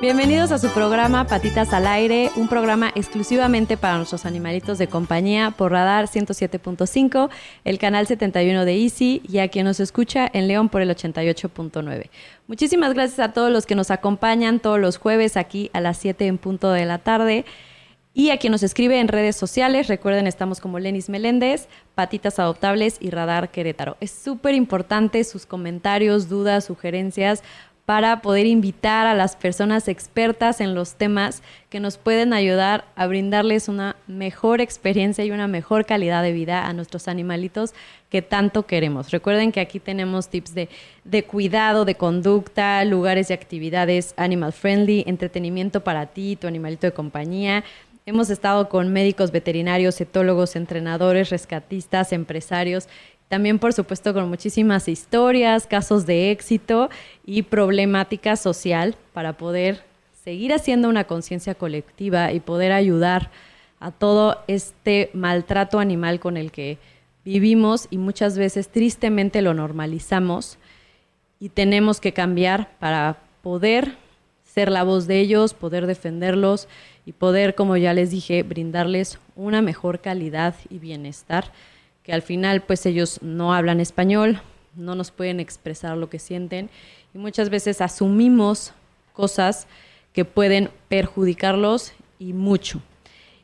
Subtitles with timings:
[0.00, 5.50] Bienvenidos a su programa Patitas al Aire, un programa exclusivamente para nuestros animalitos de compañía
[5.50, 7.28] por Radar 107.5,
[7.64, 12.10] el canal 71 de Easy y a quien nos escucha en León por el 88.9.
[12.46, 16.28] Muchísimas gracias a todos los que nos acompañan todos los jueves aquí a las 7
[16.28, 17.44] en punto de la tarde.
[18.14, 22.96] Y a quien nos escribe en redes sociales, recuerden, estamos como Lenis Meléndez, Patitas Adoptables
[23.00, 23.96] y Radar Querétaro.
[24.00, 27.44] Es súper importante sus comentarios, dudas, sugerencias
[27.88, 33.06] para poder invitar a las personas expertas en los temas que nos pueden ayudar a
[33.06, 37.72] brindarles una mejor experiencia y una mejor calidad de vida a nuestros animalitos
[38.10, 39.10] que tanto queremos.
[39.10, 40.68] Recuerden que aquí tenemos tips de,
[41.04, 46.92] de cuidado, de conducta, lugares y actividades animal friendly, entretenimiento para ti, tu animalito de
[46.92, 47.64] compañía.
[48.04, 52.86] Hemos estado con médicos veterinarios, etólogos, entrenadores, rescatistas, empresarios
[53.28, 56.88] también, por supuesto, con muchísimas historias, casos de éxito
[57.26, 59.82] y problemática social para poder
[60.24, 63.30] seguir haciendo una conciencia colectiva y poder ayudar
[63.80, 66.78] a todo este maltrato animal con el que
[67.24, 70.58] vivimos y muchas veces tristemente lo normalizamos
[71.38, 73.96] y tenemos que cambiar para poder
[74.44, 76.66] ser la voz de ellos, poder defenderlos
[77.04, 81.52] y poder, como ya les dije, brindarles una mejor calidad y bienestar
[82.08, 84.40] que al final pues ellos no hablan español,
[84.74, 86.70] no nos pueden expresar lo que sienten
[87.12, 88.72] y muchas veces asumimos
[89.12, 89.66] cosas
[90.14, 92.80] que pueden perjudicarlos y mucho.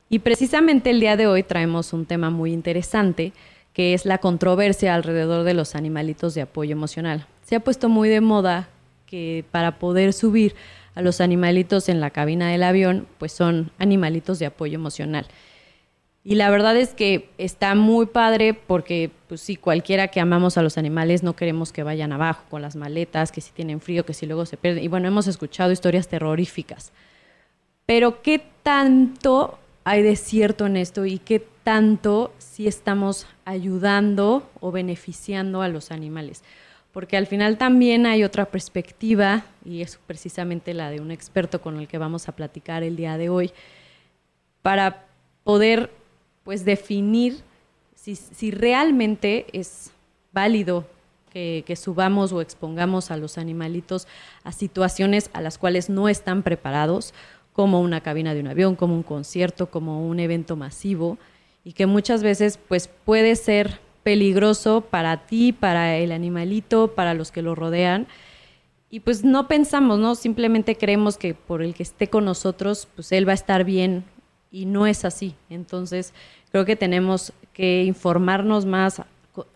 [0.08, 3.34] Y precisamente el día de hoy traemos un tema muy interesante
[3.74, 7.26] que es la controversia alrededor de los animalitos de apoyo emocional.
[7.42, 8.70] Se ha puesto muy de moda
[9.04, 10.54] que para poder subir
[10.94, 15.26] a los animalitos en la cabina del avión, pues son animalitos de apoyo emocional.
[16.26, 20.62] Y la verdad es que está muy padre porque, pues sí, cualquiera que amamos a
[20.62, 24.14] los animales no queremos que vayan abajo con las maletas, que si tienen frío, que
[24.14, 24.82] si luego se pierden.
[24.82, 26.92] Y bueno, hemos escuchado historias terroríficas.
[27.84, 34.72] Pero ¿qué tanto hay de cierto en esto y qué tanto sí estamos ayudando o
[34.72, 36.42] beneficiando a los animales?
[36.90, 41.78] Porque al final también hay otra perspectiva y es precisamente la de un experto con
[41.78, 43.52] el que vamos a platicar el día de hoy
[44.62, 45.04] para
[45.42, 45.90] poder
[46.44, 47.42] pues definir
[48.12, 49.90] si, realmente es
[50.32, 50.86] válido
[51.32, 54.06] que, subamos o expongamos a los animalitos
[54.44, 57.12] a situaciones a las cuales no están preparados,
[57.52, 61.18] como una cabina de un avión, como un concierto, como un evento masivo,
[61.64, 67.32] y que muchas veces pues puede ser peligroso para ti, para el animalito, para los
[67.32, 68.06] que lo rodean.
[68.90, 70.14] Y pues no pensamos, ¿no?
[70.14, 74.04] Simplemente creemos que por el que esté con nosotros, pues él va a estar bien
[74.54, 75.34] y no es así.
[75.50, 76.14] Entonces,
[76.52, 79.02] creo que tenemos que informarnos más,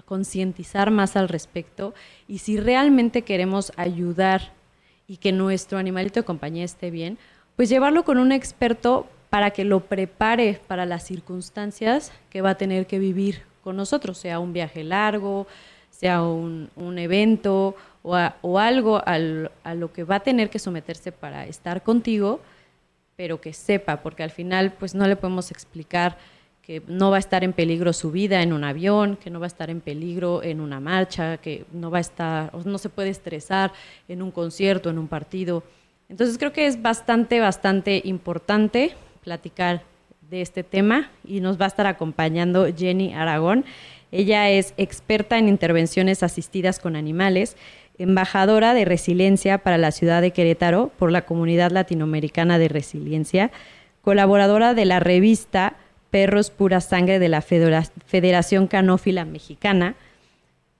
[0.04, 1.94] concientizar más al respecto
[2.26, 4.52] y si realmente queremos ayudar
[5.06, 7.16] y que nuestro animalito de compañía esté bien,
[7.54, 12.54] pues llevarlo con un experto para que lo prepare para las circunstancias que va a
[12.56, 15.46] tener que vivir con nosotros, sea un viaje largo,
[15.90, 19.18] sea un, evento o, o algo a
[19.74, 22.40] lo que va a tener que someterse para estar contigo
[23.18, 26.16] pero que sepa, porque al final pues no le podemos explicar
[26.62, 29.46] que no va a estar en peligro su vida en un avión, que no va
[29.46, 33.08] a estar en peligro en una marcha, que no va a estar, no se puede
[33.08, 33.72] estresar
[34.06, 35.64] en un concierto, en un partido.
[36.08, 39.82] Entonces creo que es bastante, bastante importante platicar
[40.30, 43.64] de este tema y nos va a estar acompañando Jenny Aragón.
[44.12, 47.56] Ella es experta en intervenciones asistidas con animales
[47.98, 53.50] embajadora de resiliencia para la ciudad de Querétaro por la Comunidad Latinoamericana de Resiliencia,
[54.02, 55.76] colaboradora de la revista
[56.10, 59.96] Perros Pura Sangre de la Federación Canófila Mexicana,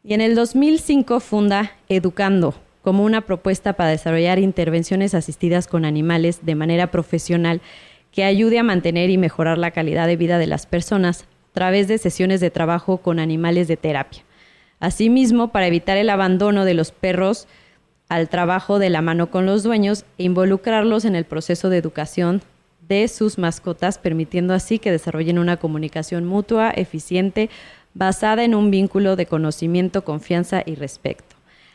[0.05, 6.47] y en el 2005 funda Educando como una propuesta para desarrollar intervenciones asistidas con animales
[6.47, 7.61] de manera profesional
[8.13, 11.89] que ayude a mantener y mejorar la calidad de vida de las personas a través
[11.89, 14.23] de sesiones de trabajo con animales de terapia.
[14.81, 17.49] Asimismo, para evitar el abandono de los perros
[18.09, 22.43] al trabajo de la mano con los dueños e involucrarlos en el proceso de educación
[22.89, 27.51] de sus mascotas, permitiendo así que desarrollen una comunicación mutua, eficiente,
[27.93, 31.25] basada en un vínculo de conocimiento, confianza y respeto.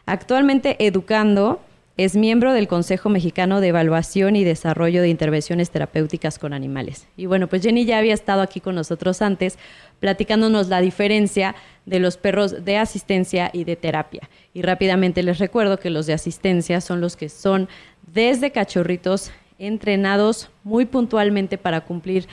[0.06, 1.62] Actualmente, Educando
[1.95, 7.06] Es miembro del Consejo Mexicano de Evaluación y Desarrollo de Intervenciones Terapéuticas con Animales.
[7.18, 9.60] Y bueno, pues Jenny ya había estado aquí con nosotros antes
[10.00, 11.54] platicándonos la diferencia
[11.86, 14.28] de los perros de asistencia y de terapia.
[14.56, 17.69] Y rápidamente les recuerdo que los de asistencia son los que son
[18.12, 19.30] desde cachorritos
[19.60, 22.28] entrenados muy puntualmente para cumplir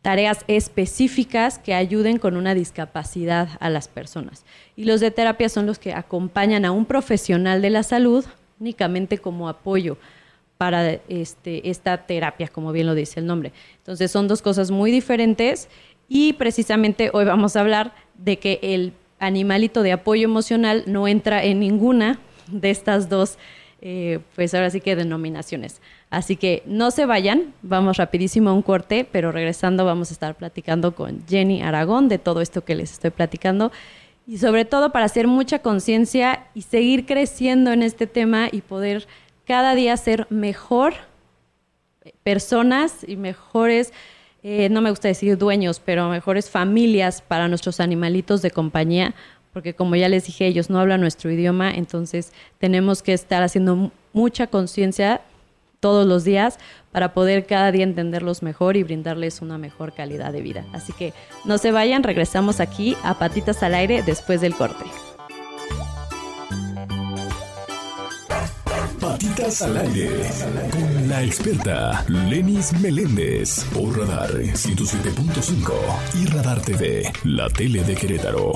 [0.00, 4.46] tareas específicas que ayuden con una discapacidad a las personas.
[4.74, 8.24] Y los de terapia son los que acompañan a un profesional de la salud
[8.60, 9.96] únicamente como apoyo
[10.58, 13.52] para este, esta terapia, como bien lo dice el nombre.
[13.78, 15.68] Entonces son dos cosas muy diferentes
[16.08, 21.44] y precisamente hoy vamos a hablar de que el animalito de apoyo emocional no entra
[21.44, 22.18] en ninguna
[22.48, 23.38] de estas dos,
[23.80, 25.80] eh, pues ahora sí que denominaciones.
[26.10, 30.36] Así que no se vayan, vamos rapidísimo a un corte, pero regresando vamos a estar
[30.36, 33.72] platicando con Jenny Aragón de todo esto que les estoy platicando
[34.26, 39.06] y sobre todo para hacer mucha conciencia y seguir creciendo en este tema y poder
[39.46, 40.94] cada día ser mejor
[42.22, 43.92] personas y mejores,
[44.42, 49.14] eh, no me gusta decir dueños, pero mejores familias para nuestros animalitos de compañía,
[49.52, 53.92] porque como ya les dije, ellos no hablan nuestro idioma, entonces tenemos que estar haciendo
[54.12, 55.22] mucha conciencia
[55.84, 56.58] todos los días
[56.92, 60.64] para poder cada día entenderlos mejor y brindarles una mejor calidad de vida.
[60.72, 61.12] Así que
[61.44, 64.82] no se vayan, regresamos aquí a Patitas al Aire después del corte.
[68.98, 70.08] Patitas al aire
[70.70, 75.70] con la experta Lenis Meléndez por Radar 107.5
[76.14, 78.54] y Radar TV, la tele de Querétaro.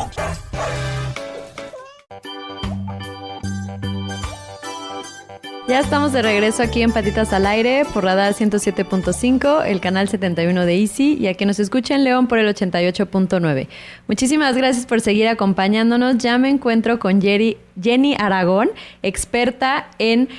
[5.68, 10.64] Ya estamos de regreso aquí en Patitas al Aire por Radar 107.5, el canal 71
[10.64, 13.68] de Easy y a que nos escucha en León por el 88.9.
[14.06, 16.16] Muchísimas gracias por seguir acompañándonos.
[16.16, 18.70] Ya me encuentro con Jenny Aragón,
[19.02, 20.30] experta en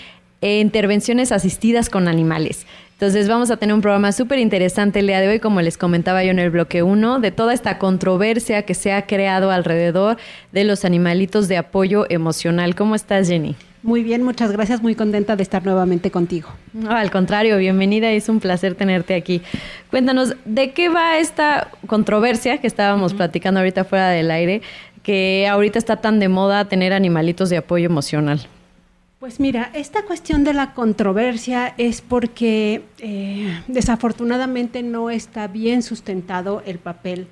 [0.41, 2.65] intervenciones asistidas con animales.
[2.93, 6.23] Entonces vamos a tener un programa súper interesante el día de hoy, como les comentaba
[6.23, 10.17] yo en el bloque 1, de toda esta controversia que se ha creado alrededor
[10.51, 12.73] de los animalitos de apoyo emocional.
[12.73, 13.55] ¿Cómo estás, Jenny?
[13.81, 16.49] Muy bien, muchas gracias, muy contenta de estar nuevamente contigo.
[16.73, 19.41] No, al contrario, bienvenida, es un placer tenerte aquí.
[19.89, 24.61] Cuéntanos, ¿de qué va esta controversia que estábamos platicando ahorita fuera del aire,
[25.01, 28.47] que ahorita está tan de moda tener animalitos de apoyo emocional?
[29.19, 36.63] Pues mira, esta cuestión de la controversia es porque eh, desafortunadamente no está bien sustentado
[36.65, 37.27] el papel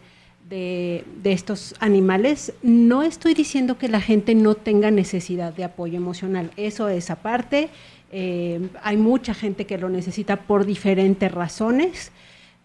[0.50, 6.52] de, estos animales, no estoy diciendo que la gente no tenga necesidad de apoyo emocional,
[6.56, 7.70] eso es aparte,
[8.12, 12.12] eh, hay mucha gente que lo necesita por diferentes razones.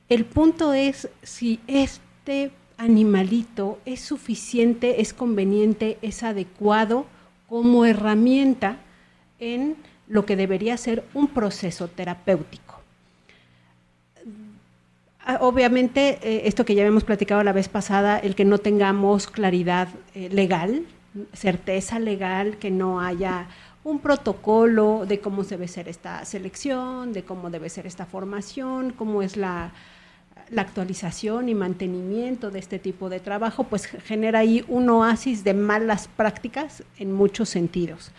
[0.09, 7.07] El punto es si este animalito es suficiente, es conveniente, es adecuado
[7.49, 8.79] como herramienta
[9.41, 9.77] en
[10.07, 12.82] lo que debería ser un proceso terapéutico.
[15.25, 19.29] Ah, obviamente, eh, esto que ya habíamos platicado la vez pasada, el que no tengamos
[19.29, 20.85] claridad eh, legal,
[21.33, 23.47] certeza legal, que no haya
[23.85, 29.23] un protocolo de cómo debe ser esta selección, de cómo debe ser esta formación, cómo
[29.23, 29.71] es la,
[30.51, 35.55] la actualización y mantenimiento de este tipo de trabajo, pues genera ahí un oasis de
[35.55, 38.11] malas prácticas en muchos sentidos.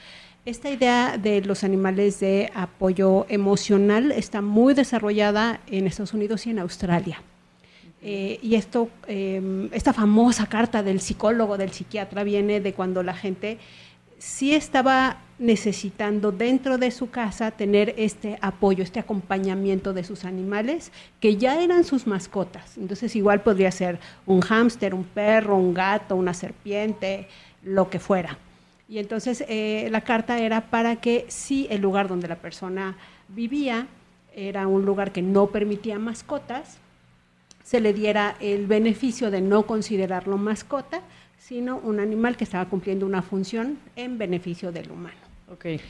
[0.45, 6.49] Esta idea de los animales de apoyo emocional está muy desarrollada en Estados Unidos y
[6.49, 7.21] en Australia.
[8.01, 13.13] Eh, y esto, em, esta famosa carta del psicólogo, del psiquiatra, viene de cuando la
[13.13, 13.57] gente
[14.17, 20.91] sí estaba necesitando dentro de su casa tener este apoyo, este acompañamiento de sus animales,
[21.21, 22.77] que ya eran sus mascotas.
[22.77, 27.29] Entonces igual podría ser un hámster, un perro, un gato, una serpiente,
[27.63, 28.37] lo que fuera.
[28.93, 32.95] Y entonces eh, la carta era para que si el lugar donde la persona
[33.27, 33.87] vivía
[34.35, 36.77] era un lugar que no permitía mascotas,
[37.63, 41.01] se le diera el beneficio de no considerarlo mascota,
[41.39, 45.17] sino un animal que estaba cumpliendo una función en beneficio del humano.
[45.51, 45.81] Okay.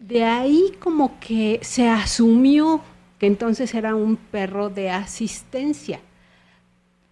[0.00, 2.80] De ahí como que se asumió
[3.20, 6.00] que entonces era un perro de asistencia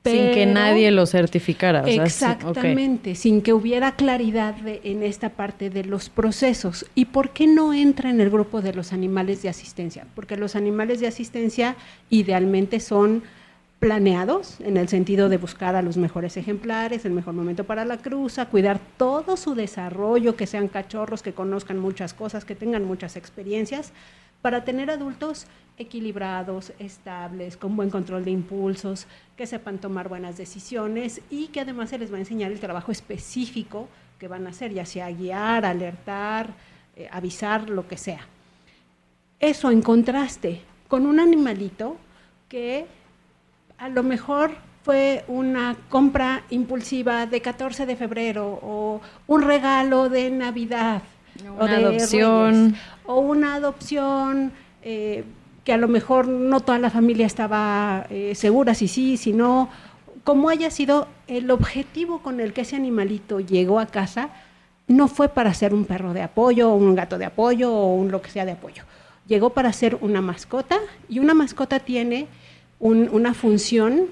[0.05, 1.83] sin que nadie lo certificara.
[1.87, 6.87] exactamente, sin que hubiera claridad en esta parte de los procesos.
[6.95, 10.07] ¿Y por qué no entra en el grupo de los animales de asistencia?
[10.15, 11.77] Porque los animales de asistencia
[12.09, 13.23] idealmente son
[13.79, 17.97] planeados en el sentido de buscar a los mejores ejemplares, el mejor momento para la
[17.97, 23.17] cruza, cuidar todo su desarrollo, que sean cachorros, que conozcan muchas cosas, que tengan muchas
[23.17, 23.93] experiencias,
[24.43, 25.47] para tener adultos
[25.79, 29.07] equilibrados, estables, con buen control de impulsos,
[29.37, 32.93] que sepan tomar buenas decisiones y que además se les va a enseñar el trabajo
[32.93, 36.51] específico que van a hacer, ya sea guiar, alertar,
[36.97, 38.21] eh, avisar, lo que sea.
[39.39, 41.97] Eso en contraste con un animalito
[42.49, 42.87] que
[43.79, 44.51] a lo mejor
[44.83, 51.03] fue una compra impulsiva de 14 de febrero o un regalo de Navidad
[51.59, 52.77] o de adopción.
[53.07, 55.25] o una adopción eh,
[55.65, 59.69] que a lo mejor no toda la familia estaba eh, segura si sí, si no,
[60.25, 64.31] como haya sido el objetivo con el que ese animalito llegó a casa,
[64.89, 68.11] no fue para ser un perro de apoyo, o un gato de apoyo o un
[68.11, 68.83] lo que sea de apoyo.
[69.27, 70.79] Llegó para ser una mascota
[71.09, 72.27] y una mascota tiene
[72.81, 74.07] una función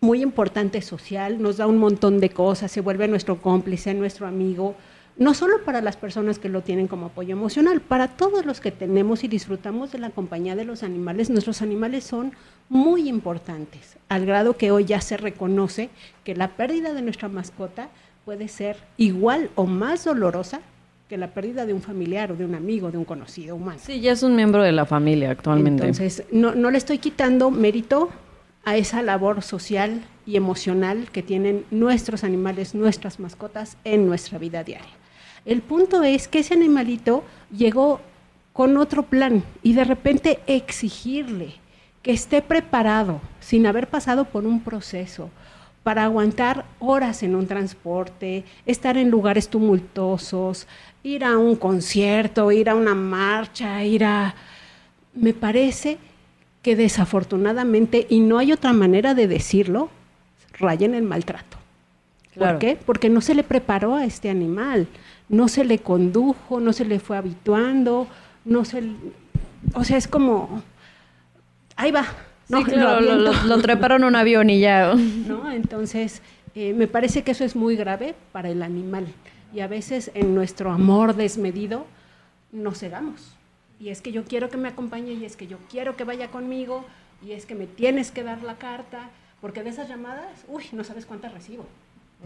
[0.00, 4.74] muy importante social, nos da un montón de cosas, se vuelve nuestro cómplice, nuestro amigo,
[5.16, 8.70] no solo para las personas que lo tienen como apoyo emocional, para todos los que
[8.70, 12.32] tenemos y disfrutamos de la compañía de los animales, nuestros animales son
[12.68, 15.90] muy importantes, al grado que hoy ya se reconoce
[16.24, 17.88] que la pérdida de nuestra mascota
[18.24, 20.60] puede ser igual o más dolorosa
[21.08, 23.80] que la pérdida de un familiar o de un amigo, de un conocido humano.
[23.82, 25.82] Sí, ya es un miembro de la familia actualmente.
[25.82, 28.10] Entonces, no, no le estoy quitando mérito
[28.64, 34.62] a esa labor social y emocional que tienen nuestros animales, nuestras mascotas en nuestra vida
[34.62, 34.99] diaria.
[35.50, 38.00] El punto es que ese animalito llegó
[38.52, 41.54] con otro plan y de repente exigirle
[42.02, 45.28] que esté preparado sin haber pasado por un proceso
[45.82, 50.68] para aguantar horas en un transporte, estar en lugares tumultuosos,
[51.02, 54.36] ir a un concierto, ir a una marcha, ir a...
[55.14, 55.98] Me parece
[56.62, 59.90] que desafortunadamente, y no hay otra manera de decirlo,
[60.60, 61.56] rayen el maltrato.
[62.38, 62.78] ¿Por qué?
[62.86, 64.86] Porque no se le preparó a este animal,
[65.30, 68.06] no se le condujo, no se le fue habituando,
[68.44, 68.82] no se...
[69.72, 70.62] O sea, es como...
[71.76, 72.04] Ahí va.
[72.50, 72.60] No,
[73.00, 74.92] lo, treparon un avión y ya.
[75.26, 75.50] ¿No?
[75.50, 76.20] Entonces,
[76.54, 79.06] eh, me parece que eso es muy grave para el animal.
[79.54, 81.86] Y a veces en nuestro amor desmedido
[82.52, 83.40] nos cegamos
[83.80, 86.28] y es que yo quiero que me acompañe y es que yo quiero que vaya
[86.28, 86.84] conmigo
[87.22, 89.08] y es que me tienes que dar la carta,
[89.40, 91.66] porque de esas llamadas, uy, no sabes cuántas recibo.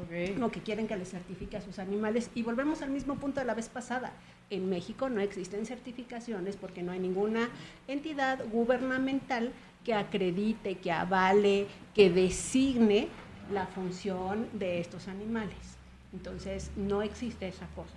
[0.07, 0.35] Okay.
[0.37, 2.31] No, que quieren que les certifique a sus animales.
[2.35, 4.13] Y volvemos al mismo punto de la vez pasada.
[4.51, 7.49] En México no existen certificaciones porque no hay ninguna
[7.87, 9.53] entidad gubernamental
[9.85, 13.09] que acredite, que avale, que designe
[13.53, 15.79] la función de estos animales.
[16.13, 17.97] Entonces, no existe esa cosa.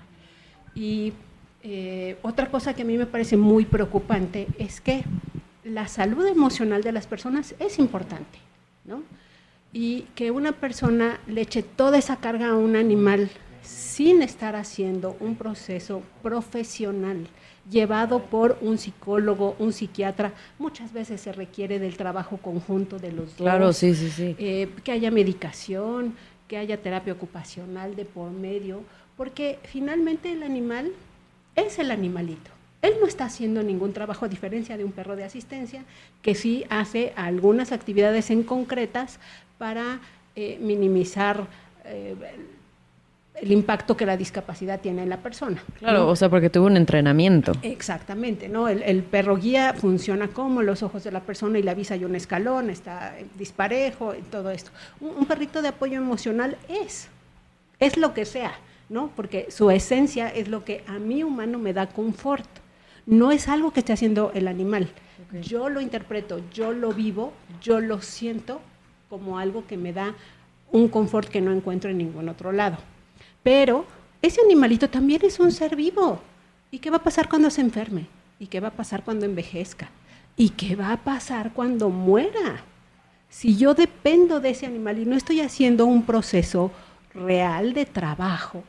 [0.76, 1.14] Y
[1.64, 5.04] eh, otra cosa que a mí me parece muy preocupante es que
[5.64, 8.40] la salud emocional de las personas es importante,
[8.86, 9.04] ¿no?
[9.78, 13.30] Y que una persona le eche toda esa carga a un animal
[13.62, 17.28] sin estar haciendo un proceso profesional
[17.70, 23.28] llevado por un psicólogo, un psiquiatra, muchas veces se requiere del trabajo conjunto de los
[23.28, 23.36] dos.
[23.36, 24.36] Claro, sí, sí, sí.
[24.40, 26.16] Eh, que haya medicación,
[26.48, 28.82] que haya terapia ocupacional de por medio,
[29.16, 30.92] porque finalmente el animal
[31.56, 32.50] es el animalito.
[32.82, 35.84] Él no está haciendo ningún trabajo a diferencia de un perro de asistencia
[36.22, 39.20] que sí hace algunas actividades en concretas
[39.58, 40.00] para
[40.36, 41.48] eh, minimizar
[41.86, 42.16] eh,
[43.36, 45.64] el impacto que la discapacidad tiene en la persona.
[45.78, 47.52] Claro, o sea, porque tuvo un entrenamiento.
[47.62, 48.68] Exactamente, ¿no?
[48.68, 52.16] El, perro guía funciona como los ojos de la persona y le avisa hay un
[52.16, 54.72] escalón, está disparejo y todo esto.
[55.02, 57.10] un perrito de apoyo emocional es,
[57.80, 58.54] es lo que sea
[58.90, 59.12] ¿no?
[59.16, 62.48] Porque su esencia es lo que a mí humano me da confort.
[63.06, 64.90] No es algo que esté haciendo el animal.
[65.42, 68.62] Yo lo interpreto, yo lo vivo, yo lo siento
[69.10, 70.16] como algo que me da
[70.72, 72.78] un confort que no encuentro en ningún otro lado.
[73.44, 73.86] Pero
[74.22, 76.22] ese animalito también es un ser vivo.
[76.72, 78.08] ¿Y qué va a pasar cuando se enferme?
[78.40, 79.90] ¿Y qué va a pasar cuando envejezca?
[80.36, 82.64] ¿Y qué va a pasar cuando muera?
[83.30, 86.72] Si yo dependo de ese animal y no estoy haciendo un proceso
[87.14, 88.64] real de trabajo,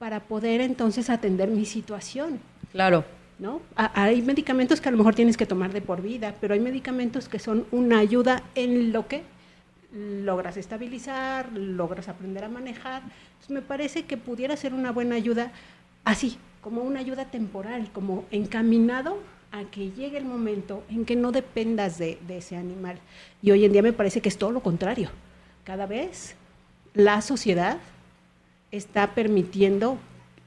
[0.00, 2.40] para poder entonces atender mi situación.
[2.72, 3.04] Claro.
[3.38, 3.60] ¿No?
[3.76, 7.28] Hay medicamentos que a lo mejor tienes que tomar de por vida, pero hay medicamentos
[7.28, 9.22] que son una ayuda en lo que
[9.92, 13.02] logras estabilizar, logras aprender a manejar.
[13.48, 15.52] me parece que pudiera ser una buena ayuda
[16.04, 19.18] así, como una ayuda temporal, como encaminado
[19.52, 22.98] a que llegue el momento en que no dependas de, de ese animal.
[23.42, 25.10] Y hoy en día me parece que es todo lo contrario.
[25.64, 26.36] Cada vez
[26.94, 27.78] la sociedad
[28.70, 29.98] está permitiendo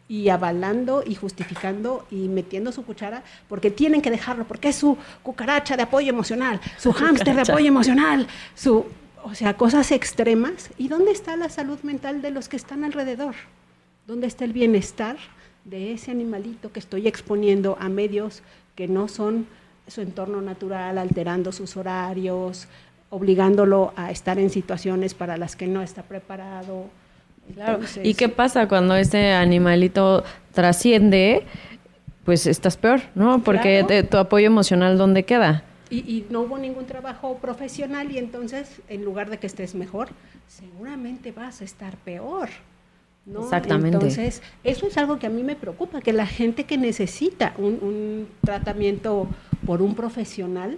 [0.08, 4.98] y avalando y justificando y metiendo su cuchara porque tienen que dejarlo, porque es su
[5.22, 8.86] cucaracha de apoyo emocional, su hámster de apoyo emocional, su,
[9.24, 10.70] o sea, cosas extremas.
[10.78, 13.36] ¿Y dónde está la salud mental de los que están alrededor?
[14.06, 15.18] ¿Dónde está el bienestar
[15.66, 18.44] de ese animalito que estoy exponiendo a medios
[18.76, 19.48] que no son
[19.88, 22.68] su entorno natural, alterando sus horarios,
[23.10, 26.86] obligándolo a estar en situaciones para las que no está preparado?
[27.54, 27.80] Claro.
[28.04, 31.46] ¿Y qué pasa cuando ese animalito trasciende?
[32.26, 33.44] Pues estás peor, ¿no?
[33.44, 35.64] Porque tu apoyo emocional, ¿dónde queda?
[36.00, 40.10] Y, no hubo ningún trabajo profesional y entonces en lugar de que estés mejor,
[40.48, 42.50] seguramente vas a estar peor.
[43.26, 43.44] ¿no?
[43.44, 43.96] Exactamente.
[43.96, 47.80] Entonces, eso es algo que a mí me preocupa, que la gente que necesita un,
[47.82, 49.28] un tratamiento
[49.66, 50.78] por un profesional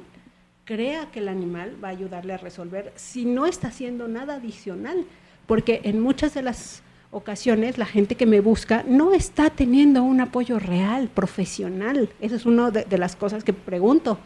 [0.63, 5.05] crea que el animal va a ayudarle a resolver si no está haciendo nada adicional,
[5.47, 10.21] porque en muchas de las ocasiones la gente que me busca no está teniendo un
[10.21, 12.09] apoyo real, profesional.
[12.19, 14.19] Esa es una de, de las cosas que pregunto.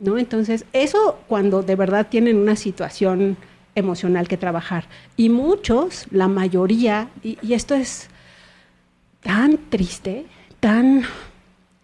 [0.00, 0.18] ¿No?
[0.18, 3.36] Entonces, eso cuando de verdad tienen una situación
[3.74, 4.84] emocional que trabajar.
[5.16, 8.08] Y muchos, la mayoría, y, esto es
[9.22, 10.26] tan triste,
[10.60, 11.04] tan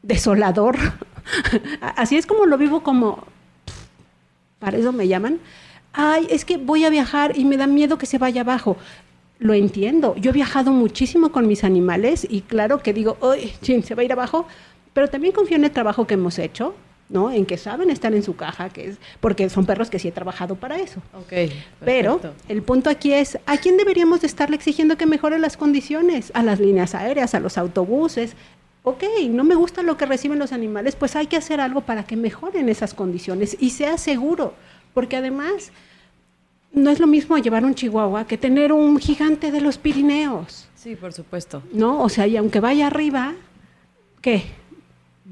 [0.02, 0.76] desolador,
[1.80, 3.24] así es como lo vivo como,
[4.58, 5.40] para eso me llaman,
[5.92, 8.76] ay, es que voy a viajar y me da miedo que se vaya abajo.
[9.38, 13.94] Lo entiendo, yo he viajado muchísimo con mis animales y claro que digo, ay, se
[13.94, 14.46] va a ir abajo,
[14.92, 16.74] pero también confío en el trabajo que hemos hecho,
[17.14, 17.30] ¿no?
[17.30, 20.12] En que saben estar en su caja, que es porque son perros que sí he
[20.12, 21.00] trabajado para eso.
[21.82, 26.32] Pero el punto aquí es, ¿a quién deberíamos de estarle exigiendo que mejore las condiciones?
[26.34, 28.34] A las líneas aéreas, a los autobuses.
[28.82, 32.02] Ok, no me gusta lo que reciben los animales, pues hay que hacer algo para
[32.02, 34.54] que mejoren esas condiciones y sea seguro,
[34.92, 35.70] porque además
[36.72, 40.66] no es lo mismo llevar un chihuahua que tener un gigante de los Pirineos.
[40.74, 41.62] Sí, por supuesto.
[41.72, 42.02] ¿No?
[42.02, 43.34] O sea, y aunque vaya arriba,
[44.20, 44.42] ¿qué?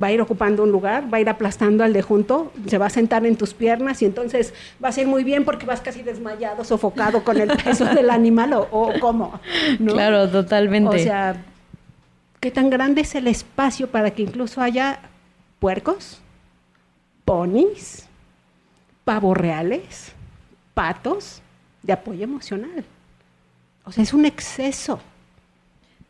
[0.01, 2.87] Va a ir ocupando un lugar, va a ir aplastando al de junto, se va
[2.87, 6.03] a sentar en tus piernas y entonces va a ser muy bien porque vas casi
[6.03, 9.41] desmayado, sofocado con el peso del animal o, cómo.
[9.79, 10.97] Claro, totalmente.
[10.97, 11.45] O sea,
[12.41, 15.01] ¿qué tan grande es el espacio para que incluso haya
[15.59, 16.21] puercos,
[17.25, 18.09] ponis,
[19.05, 20.13] pavos reales,
[20.73, 21.43] patos
[21.83, 22.85] de apoyo emocional?
[23.85, 25.01] O sea, es un exceso.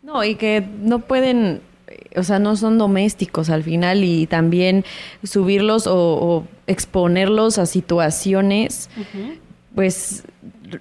[0.02, 1.62] No, y que no pueden
[2.16, 4.84] o sea, no son domésticos al final y también
[5.22, 8.88] subirlos o, exponerlos a situaciones,
[9.74, 10.24] pues,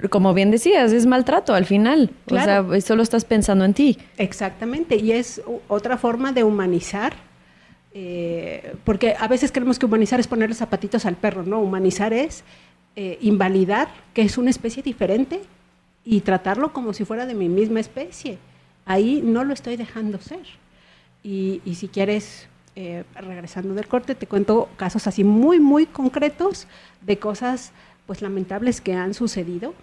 [0.09, 2.11] como bien decías, es maltrato al final.
[2.29, 3.97] O sea, solo estás pensando en ti.
[4.17, 7.13] Exactamente, y es otra forma de humanizar.
[7.93, 11.59] Eh, porque a veces creemos que humanizar es ponerle zapatitos al perro, ¿no?
[11.59, 12.45] Humanizar es
[12.95, 15.41] eh, invalidar que es una especie diferente
[16.05, 18.37] y tratarlo como si fuera de mi misma especie.
[18.85, 20.60] Ahí no lo estoy dejando ser.
[21.23, 26.67] Y, si quieres, eh, regresando del corte, te cuento casos así muy, muy concretos
[27.01, 27.71] de cosas
[28.07, 29.73] pues lamentables que han sucedido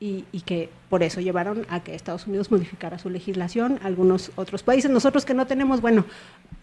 [0.00, 4.90] y, que por eso llevaron a que Estados Unidos modificara su legislación, algunos otros países.
[4.90, 6.04] Nosotros que no tenemos, bueno,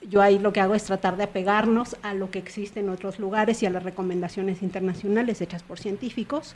[0.08, 3.18] yo ahí lo que hago es tratar de apegarnos a lo que existe en otros
[3.18, 6.56] lugares y a las recomendaciones internacionales hechas por científicos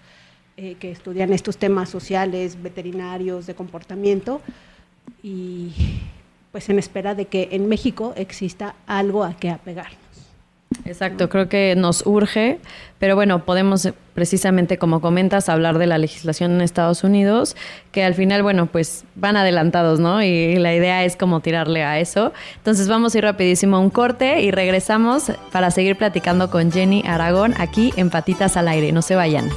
[0.58, 4.42] eh, que estudian estos temas sociales, veterinarios, de comportamiento.
[5.24, 5.74] Y,
[6.56, 10.00] pues en espera de que en México exista algo a que apegarnos.
[10.86, 12.60] Exacto, creo que nos urge,
[12.98, 17.58] pero bueno, podemos precisamente, como comentas, hablar de la legislación en Estados Unidos,
[17.92, 20.24] que al final, bueno, pues van adelantados, ¿no?
[20.24, 22.32] Y la idea es como tirarle a eso.
[22.56, 27.04] Entonces vamos a ir rapidísimo a un corte y regresamos para seguir platicando con Jenny
[27.06, 28.94] Aragón aquí en Patitas al Aire.
[28.94, 29.50] No se vayan.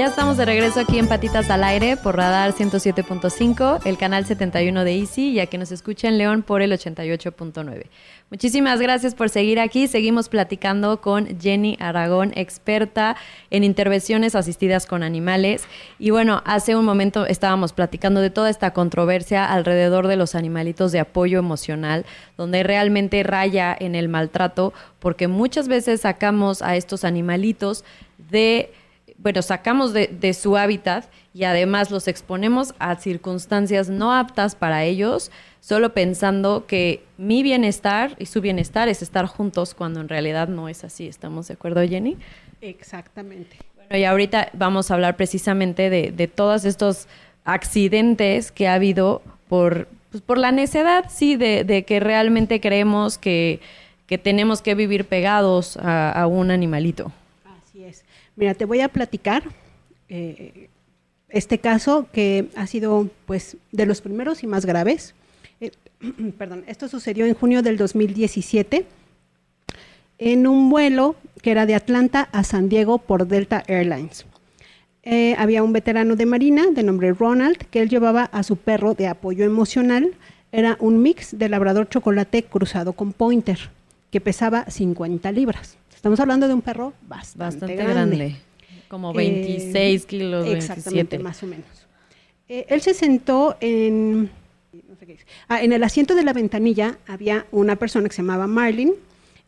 [0.00, 4.82] Ya estamos de regreso aquí en Patitas al Aire por Radar 107.5, el canal 71
[4.82, 7.84] de Easy, ya que nos escucha en León por el 88.9.
[8.30, 9.88] Muchísimas gracias por seguir aquí.
[9.88, 13.14] Seguimos platicando con Jenny Aragón, experta
[13.50, 15.66] en intervenciones asistidas con animales.
[15.98, 20.92] Y bueno, hace un momento estábamos platicando de toda esta controversia alrededor de los animalitos
[20.92, 22.06] de apoyo emocional,
[22.38, 27.84] donde realmente raya en el maltrato, porque muchas veces sacamos a estos animalitos
[28.30, 28.72] de
[29.22, 31.04] bueno, sacamos de, su hábitat
[31.34, 35.30] y además los exponemos a circunstancias no aptas para ellos,
[35.60, 40.68] solo pensando que mi bienestar y su bienestar es estar juntos cuando en realidad no
[40.68, 41.06] es así.
[41.06, 42.16] ¿Estamos de acuerdo, Jenny?
[42.62, 43.58] Exactamente.
[43.76, 47.06] Bueno, y ahorita vamos a hablar precisamente de, todos estos
[47.44, 53.60] accidentes que ha habido por, pues, por la necedad, sí, de, que realmente creemos que,
[54.22, 57.12] tenemos que vivir pegados a un animalito.
[58.40, 59.42] Mira, te voy a platicar
[60.08, 60.70] eh,
[61.28, 65.14] este caso que ha sido pues de los primeros y más graves.
[65.60, 65.72] Eh,
[66.38, 68.86] perdón, esto sucedió en junio del 2017
[70.16, 74.24] en un vuelo que era de Atlanta a San Diego por Delta Airlines.
[75.02, 78.94] Eh, había un veterano de Marina de nombre Ronald que él llevaba a su perro
[78.94, 80.14] de apoyo emocional.
[80.50, 83.68] Era un mix de labrador chocolate cruzado con pointer
[84.10, 85.76] que pesaba 50 libras.
[86.00, 88.34] Estamos hablando de un perro bastante, grande.
[88.88, 91.66] Como 26 kilos, Exactamente, más o menos.
[92.48, 94.30] él se sentó en,
[94.72, 98.22] no sé qué ah, en el asiento de la ventanilla había una persona que se
[98.22, 98.94] llamaba Marlin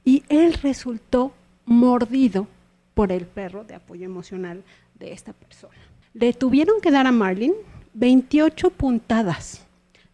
[0.05, 1.33] y él resultó
[1.65, 2.47] mordido
[2.93, 4.62] por el perro de apoyo emocional
[5.01, 5.79] de esta persona.
[6.12, 7.55] Le tuvieron que dar a Marlin
[7.95, 9.67] 28 puntadas.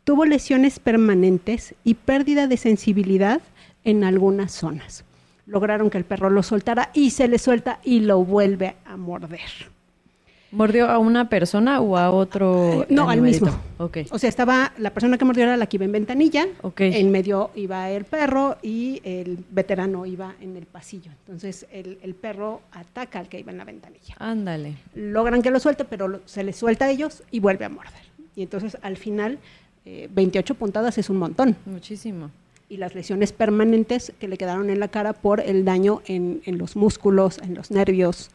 [0.05, 3.40] Tuvo lesiones permanentes y pérdida de sensibilidad
[3.83, 5.05] en algunas zonas.
[5.48, 9.40] Lograron que el perro lo soltara y se le suelta y lo vuelve a morder.
[10.50, 12.87] ¿Mordió a una persona o a otro?
[12.88, 13.50] No, al mismo.
[13.78, 16.46] O sea, estaba la persona que mordió era la que iba en ventanilla,
[16.78, 21.11] en medio iba el perro y el veterano iba en el pasillo.
[21.26, 24.14] Entonces el, perro ataca al que iba en la ventanilla.
[24.18, 24.76] Ándale.
[24.94, 28.08] Logran que lo suelte, pero se le suelta a ellos y vuelve a morder.
[28.34, 29.38] Y entonces al final,
[29.84, 31.56] 28 eh, puntadas es un montón.
[31.66, 32.30] Muchísimo.
[32.68, 36.59] Y las lesiones permanentes que le quedaron en la cara por el daño en, en
[36.59, 38.31] los músculos, en los nervios,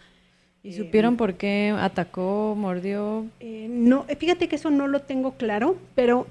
[0.63, 3.27] ¿Y supieron por qué atacó, mordió?
[3.41, 6.25] Eh, no, eh, fíjate que eso no lo tengo claro, pero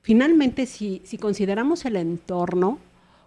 [0.00, 2.78] finalmente si, si consideramos el entorno,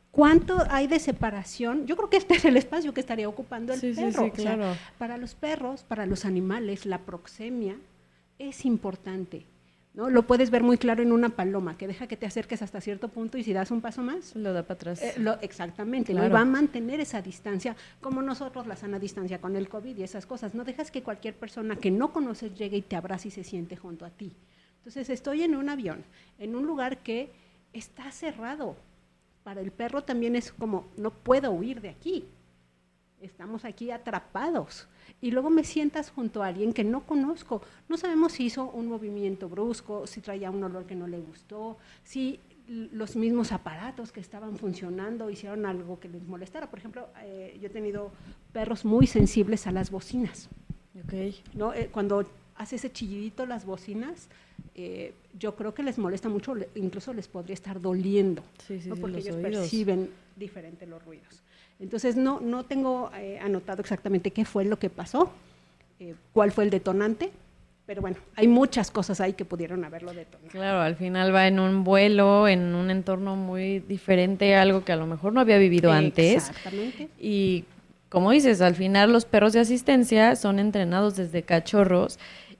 [0.09, 1.85] ¿cuánto hay de separación?
[1.85, 4.31] Yo creo que este es el espacio que estaría ocupando el perro.
[4.31, 4.75] claro.
[4.97, 7.75] para los perros, para los animales, la proxemia
[8.39, 9.45] es importante.
[9.95, 10.09] ¿No?
[10.09, 13.07] Lo puedes ver muy claro en una paloma, que deja que te acerques hasta cierto
[13.07, 14.35] punto y si das un paso más...
[14.35, 15.01] Lo da para atrás.
[15.01, 16.29] Eh, lo, exactamente, ¿no?
[16.29, 20.25] va a mantener esa distancia, como nosotros la sana distancia con el COVID y esas
[20.25, 20.53] cosas.
[20.53, 23.77] No dejas que cualquier persona que no conoces llegue y te abrace y se siente
[23.77, 24.33] junto a ti.
[24.77, 26.03] Entonces estoy en un avión,
[26.37, 27.31] en un lugar que
[27.73, 28.75] está cerrado.
[29.43, 32.25] Para el perro también es como, no puedo huir de aquí.
[33.21, 34.87] Estamos aquí atrapados
[35.21, 37.61] y luego me sientas junto a alguien que no conozco.
[37.89, 41.77] No sabemos si hizo un movimiento brusco, si traía un olor que no le gustó,
[42.03, 46.69] si los mismos aparatos que estaban funcionando hicieron algo que les molestara.
[46.69, 48.11] Por ejemplo, eh, yo he tenido
[48.51, 50.49] perros muy sensibles a las bocinas.
[51.05, 51.35] Okay.
[51.53, 51.73] ¿no?
[51.73, 52.25] Eh, cuando
[52.55, 54.29] hace ese chillidito las bocinas,
[54.73, 58.43] eh, yo creo que les molesta mucho, incluso les podría estar doliendo,
[58.99, 61.43] porque ellos perciben diferente los ruidos.
[61.79, 65.31] Entonces no, no tengo eh, anotado exactamente qué fue lo que pasó,
[65.99, 67.31] eh, cuál fue el detonante,
[67.85, 70.49] pero bueno, hay muchas cosas ahí que pudieron haberlo detonado.
[70.49, 74.95] Claro, al final va en un vuelo, en un entorno muy diferente, algo que a
[74.95, 76.49] lo mejor no había vivido antes.
[76.49, 77.09] Exactamente.
[77.19, 77.65] Y
[78.09, 82.17] como dices, al final los perros de asistencia son entrenados desde cachorros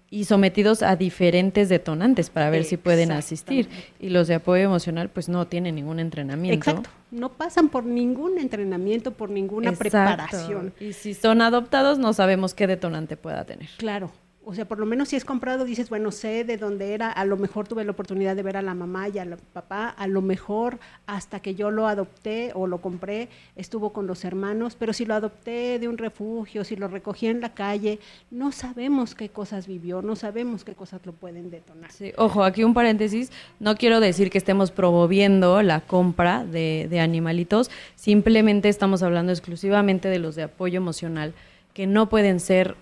[0.10, 3.70] y sometidos a diferentes detonantes para ver si pueden asistir.
[4.00, 6.70] Y los de apoyo emocional pues no tienen ningún entrenamiento.
[6.70, 10.74] Exacto, no pasan por ningún entrenamiento, por ninguna preparación.
[10.80, 13.70] Y si son adoptados no sabemos qué detonante pueda tener.
[13.78, 14.12] Claro,
[14.46, 17.26] o sea, por lo menos si es comprado, dices, bueno, sé de dónde era, a
[17.26, 20.22] lo mejor tuve la oportunidad de ver a la mamá y al papá, a lo
[20.22, 25.06] mejor hasta que yo lo adopté o lo compré, estuvo con los hermanos, pero si
[25.06, 29.66] lo adopté de un refugio, si lo recogí en la calle, no sabemos qué cosas
[29.66, 31.92] vivió, no sabemos qué cosas lo pueden detonar.
[31.92, 37.00] Sí, ojo, aquí un paréntesis, no quiero decir que estemos promoviendo la compra de, de
[37.00, 41.34] animalitos, simplemente estamos hablando exclusivamente de los de apoyo emocional
[41.74, 42.78] que no pueden ser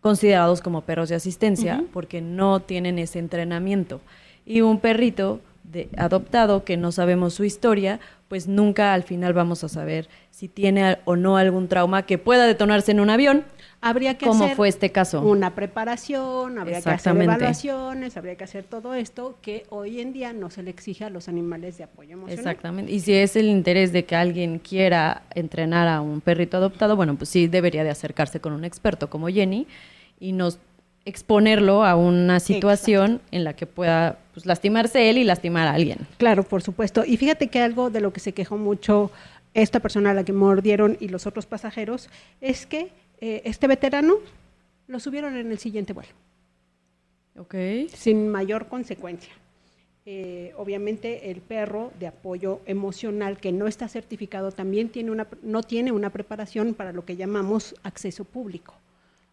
[0.00, 4.00] considerados como perros de asistencia porque no tienen ese entrenamiento.
[4.46, 9.64] Y un perrito de, adoptado que no sabemos su historia, pues nunca al final vamos
[9.64, 13.44] a saber si tiene o no algún trauma que pueda detonarse en un avión.
[13.82, 15.22] Habría que ¿Cómo fue este caso?
[15.22, 20.34] Una preparación, habría que hacer evaluaciones, habría que hacer todo esto que hoy en día
[20.34, 22.38] no se le exige a los animales de apoyo emocional.
[22.38, 22.92] Exactamente.
[22.92, 27.14] Y si es el interés de que alguien quiera entrenar a un perrito adoptado, bueno,
[27.16, 29.66] pues sí debería de acercarse con un experto como Jenny
[30.18, 30.58] y nos
[31.06, 36.06] exponerlo a una situación en la que pueda pues, lastimarse él y lastimar a alguien.
[36.18, 37.04] Claro, por supuesto.
[37.06, 39.10] Y fíjate que algo de lo que se quejó mucho
[39.54, 42.90] esta persona a la que mordieron y los otros pasajeros es que
[43.20, 44.16] eh, este veterano
[44.86, 46.12] lo subieron en el siguiente vuelo.
[47.36, 47.54] Ok.
[47.94, 49.32] Sin mayor consecuencia.
[50.06, 55.62] Eh, obviamente el perro de apoyo emocional que no está certificado también tiene una, no
[55.62, 58.74] tiene una preparación para lo que llamamos acceso público.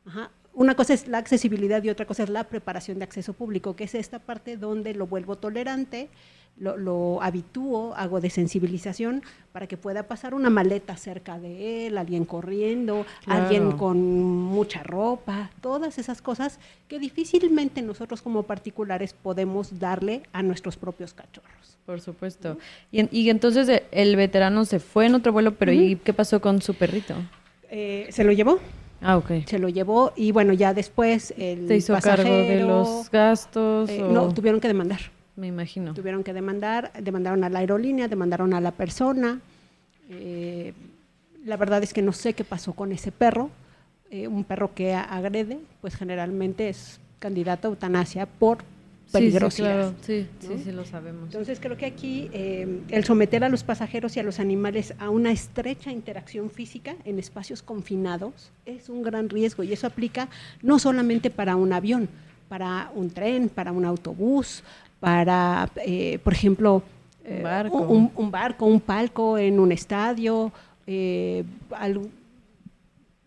[0.05, 3.75] Ajá una cosa es la accesibilidad y otra cosa es la preparación de acceso público,
[3.75, 6.09] que es esta parte donde lo vuelvo tolerante,
[6.59, 12.25] lo, habitúo, hago de sensibilización para que pueda pasar una maleta cerca de él, alguien
[12.25, 20.23] corriendo, alguien con mucha ropa, todas esas cosas que difícilmente nosotros como particulares podemos darle
[20.33, 21.77] a nuestros propios cachorros.
[21.85, 22.57] Por supuesto.
[22.91, 26.61] Y, entonces eh, el veterano se fue en otro vuelo, pero ¿y qué pasó con
[26.61, 27.15] su perrito?
[27.69, 28.59] Eh, se lo llevó.
[29.01, 29.45] Ah, ok.
[29.45, 33.89] Se lo llevó y bueno, ya después el ¿Se hizo cargo de los gastos?
[33.89, 34.99] Eh, no, tuvieron que demandar.
[35.37, 35.93] Me imagino.
[35.93, 39.39] Tuvieron que demandar, demandaron a la aerolínea, demandaron a la persona.
[40.09, 40.73] Eh,
[41.45, 43.49] la verdad es que no sé qué pasó con ese perro.
[44.09, 48.59] eh, un perro que agrede, pues generalmente es candidato a eutanasia por
[49.11, 49.93] peligrosidad.
[50.01, 51.25] Sí, sí, sí, sí, lo sabemos.
[51.25, 55.09] Entonces creo que aquí eh, el someter a los pasajeros y a los animales a
[55.09, 60.29] una estrecha interacción física en espacios confinados es un gran riesgo y eso aplica
[60.61, 62.09] no solamente para un avión,
[62.49, 64.63] para un tren, para un autobús,
[64.99, 66.83] para, eh, por ejemplo,
[67.25, 67.77] un, barco.
[67.77, 70.51] Un, barco, un palco en un estadio,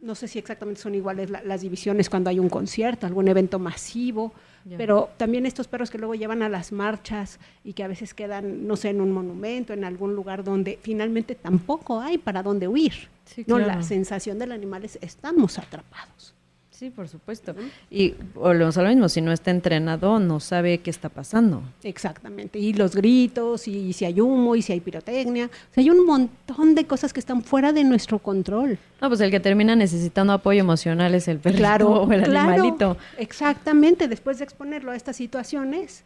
[0.00, 4.33] no sé si exactamente son iguales las divisiones cuando hay un concierto, algún evento masivo,
[4.76, 8.66] pero también estos perros que luego llevan a las marchas y que a veces quedan,
[8.66, 13.09] no sé, en un monumento, en algún lugar donde finalmente tampoco hay para dónde huir.
[13.46, 16.35] no, la sensación del animal es estamos atrapados.
[16.81, 17.55] Sí, por supuesto.
[17.90, 21.62] Y volvemos a lo mismo, si no está entrenado, no sabe qué está pasando.
[21.83, 22.59] Exactamente.
[22.59, 25.45] Y los gritos, y si hay humo, y si hay pirotecnia.
[25.45, 28.79] O sea, hay un montón de cosas que están fuera de nuestro control.
[28.99, 32.97] No, pues el que termina necesitando apoyo emocional es el perrito claro, o el animalito.
[33.19, 34.09] Exactamente.
[34.09, 36.05] Después de exponerlo a estas situaciones,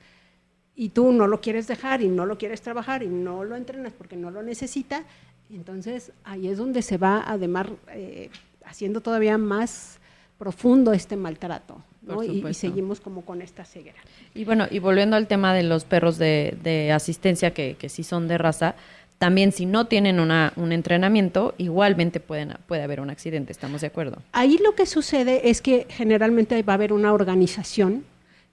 [0.74, 3.92] y tú no lo quieres dejar, y no lo quieres trabajar, y no lo entrenas
[3.92, 5.04] porque no lo necesita,
[5.50, 8.28] entonces ahí es donde se va, además, eh,
[8.64, 10.00] haciendo todavía más
[10.38, 11.82] profundo este maltrato.
[12.22, 13.96] Y, seguimos como con esta ceguera.
[14.34, 18.28] Y bueno, y volviendo al tema de los perros de, asistencia que, que, sí son
[18.28, 18.74] de raza,
[19.18, 23.86] también si no tienen una, un entrenamiento, igualmente pueden, puede haber un accidente, ¿estamos de
[23.86, 24.18] acuerdo?
[24.32, 28.04] Ahí lo que sucede es que generalmente va a haber una organización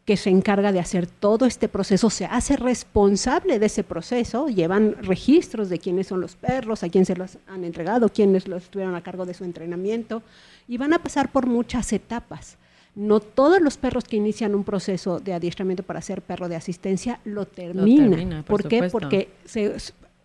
[0.06, 4.96] que se encarga de hacer todo este proceso, se hace responsable de ese proceso, llevan
[5.04, 8.96] registros de quiénes son los perros, a quién se los han entregado, quiénes los estuvieron
[8.96, 10.24] a cargo de su entrenamiento,
[10.68, 12.58] y van a pasar por muchas etapas.
[12.96, 17.20] No todos los perros que inician un proceso de adiestramiento para ser perro de asistencia
[17.24, 18.44] lo terminan.
[18.44, 18.90] por, qué?
[18.92, 19.76] Porque se,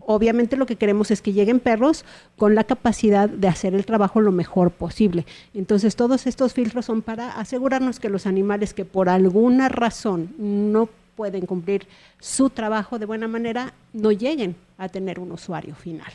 [0.07, 2.05] obviamente lo que queremos es que lleguen perros
[2.37, 5.27] con la capacidad de hacer el trabajo lo mejor posible.
[5.53, 10.89] Entonces todos estos filtros son para asegurarnos que los animales que por alguna razón no
[11.17, 11.87] pueden cumplir
[12.21, 16.13] su trabajo de buena manera no lleguen a tener un usuario final.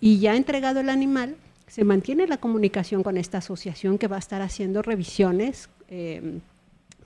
[0.00, 1.36] Y ya entregado el animal,
[1.68, 6.40] se mantiene la comunicación con esta asociación que va a estar haciendo revisiones eh,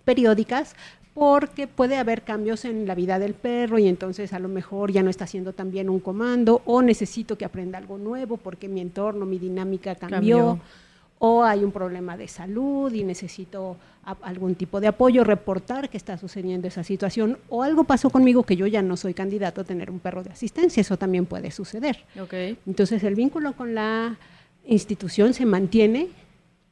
[0.05, 0.75] periódicas
[1.17, 5.03] porque puede haber cambios en la vida del perro y entonces a lo mejor ya
[5.03, 8.83] no está haciendo tan bien un comando o necesito que aprenda algo nuevo porque mi
[8.83, 10.61] entorno, mi dinámica cambió,
[11.19, 13.79] o hay un problema de salud y necesito
[14.21, 18.57] algún tipo de apoyo, reportar que está sucediendo esa situación o algo pasó conmigo que
[18.57, 22.05] yo ya no soy candidato a tener un perro de asistencia, eso también puede suceder.
[22.67, 24.19] Entonces el vínculo con la
[24.67, 26.09] institución se mantiene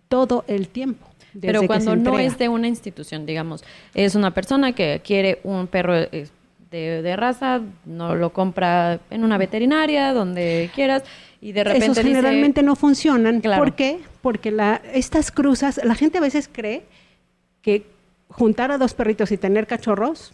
[0.09, 1.14] todo el tiempo.
[1.41, 5.97] Pero cuando no es de una institución, digamos, es una persona que quiere un perro
[5.97, 6.29] eh,
[6.71, 11.05] de, raza, no lo compra en una veterinaria, donde quieras,
[11.41, 13.41] y de repente Esos generalmente no funcionan.
[13.41, 14.01] ¿Por qué?
[14.23, 16.85] Porque la, estas cruzas, la gente a veces cree
[17.63, 17.87] que
[18.29, 20.33] juntar a dos perritos y tener cachorros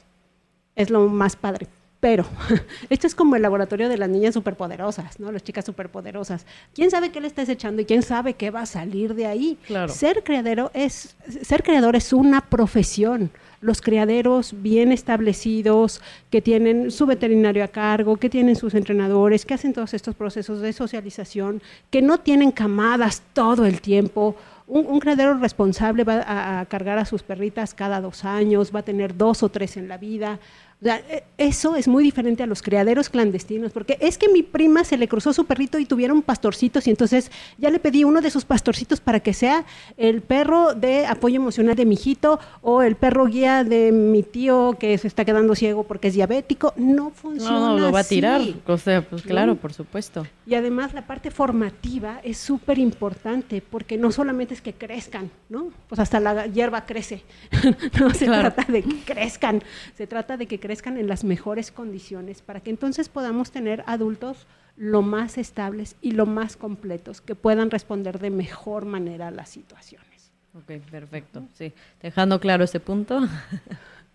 [0.76, 1.66] es lo más padre.
[2.00, 2.24] Pero
[2.90, 5.30] esto es como el laboratorio de las niñas superpoderosas, ¿no?
[5.30, 6.46] Las chicas superpoderosas.
[6.74, 9.58] ¿Quién sabe qué le estás echando y quién sabe qué va a salir de ahí?
[9.88, 13.30] Ser criadero es ser creador es una profesión.
[13.60, 19.52] Los criaderos bien establecidos, que tienen su veterinario a cargo, que tienen sus entrenadores, que
[19.52, 21.60] hacen todos estos procesos de socialización,
[21.90, 24.34] que no tienen camadas todo el tiempo.
[24.66, 28.80] Un, un criadero responsable va a, a cargar a sus perritas cada dos años, va
[28.80, 30.38] a tener dos o tres en la vida
[30.82, 34.96] e, eso es muy diferente a los criaderos clandestinos, porque es que mi prima se
[34.96, 38.44] le cruzó su perrito y tuvieron pastorcitos y entonces ya le pedí uno de sus
[38.44, 39.64] pastorcitos para que sea
[39.98, 44.76] el perro de apoyo emocional de mi hijito o el perro guía de mi tío
[44.78, 46.72] que se está quedando ciego porque es diabético.
[46.76, 47.58] No funciona.
[47.58, 48.40] No, lo va a tirar.
[48.66, 50.26] O sea, pues claro, por supuesto.
[50.46, 55.68] Y además la parte formativa es súper importante porque no solamente es que crezcan, ¿no?
[55.88, 57.22] Pues hasta la hierba crece.
[58.00, 59.62] no se trata de que crezcan,
[59.94, 63.82] se trata de que crezcan crezcan en las mejores condiciones para que entonces podamos tener
[63.88, 69.30] adultos lo más estables y lo más completos, que puedan responder de mejor manera a
[69.32, 70.30] las situaciones.
[70.54, 71.42] Ok, perfecto.
[71.54, 73.20] Sí, dejando claro ese punto.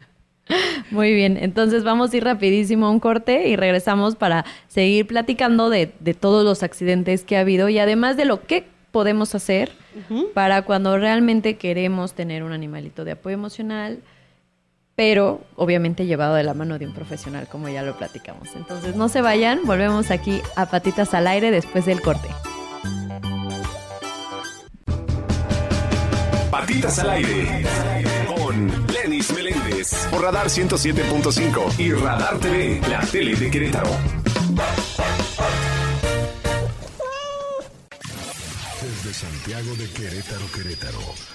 [0.92, 5.70] Muy bien, entonces vamos a ir rapidísimo a un corte y regresamos para seguir platicando
[5.70, 8.64] de, de todos los accidentes que ha habido y además de lo que
[8.94, 9.74] podemos hacer
[10.34, 14.00] para cuando realmente queremos tener un animalito de apoyo emocional,
[14.96, 18.50] pero obviamente llevado de la mano de un profesional, como ya lo platicamos.
[18.56, 22.30] Entonces no se vayan, volvemos aquí a Patitas al Aire después del corte.
[26.50, 27.66] Patitas al Aire
[28.34, 33.90] con Lenis Meléndez por Radar 107.5 y Radar TV, la tele de Querétaro.
[38.82, 41.35] Desde Santiago de Querétaro, Querétaro.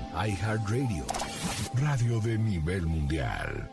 [0.13, 1.05] iHeartRadio,
[1.73, 3.69] radio de nivel mundial.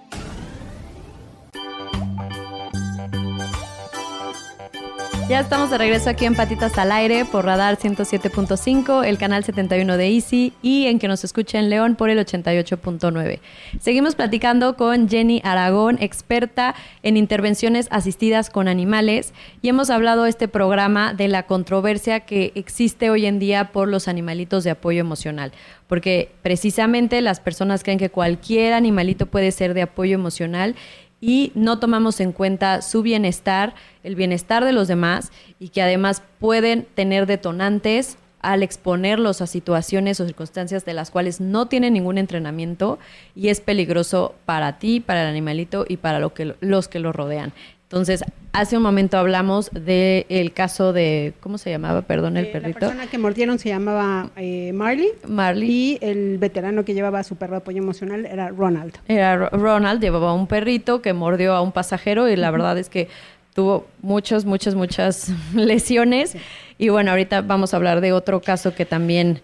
[5.29, 9.99] Ya estamos de regreso aquí en Patitas al Aire por Radar 107.5, el canal 71
[9.99, 13.39] de Easy y en que nos escucha en León por el 88.9.
[13.79, 20.49] Seguimos platicando con Jenny Aragón, experta en intervenciones asistidas con animales y hemos hablado este
[20.49, 25.53] programa de la controversia que existe hoy en día por los animalitos de apoyo emocional,
[25.89, 30.75] porque precisamente las personas creen que cualquier animalito puede ser de apoyo emocional
[31.21, 36.23] y no tomamos en cuenta su bienestar, el bienestar de los demás y que además
[36.39, 42.19] pueden tener detonantes al exponerlos a situaciones o circunstancias de las cuales no tienen ningún
[42.19, 42.99] entrenamiento
[43.35, 47.13] y es peligroso para ti, para el animalito y para lo que, los que lo
[47.13, 47.53] rodean.
[47.91, 48.23] Entonces,
[48.53, 52.03] hace un momento hablamos del caso de, ¿cómo se llamaba?
[52.03, 52.81] Perdón, el Eh, perrito.
[52.81, 55.09] La persona que mordieron se llamaba eh, Marley.
[55.27, 55.71] Marley.
[55.71, 58.93] Y el veterano que llevaba a su perro de apoyo emocional era Ronald.
[59.09, 62.91] Era Ro- Ronald, llevaba un perrito que mordió a un pasajero y la verdad es
[62.91, 63.09] que
[63.55, 66.37] tuvo muchas, muchas, muchas lesiones.
[66.77, 69.41] Y bueno, ahorita vamos a hablar de otro caso que también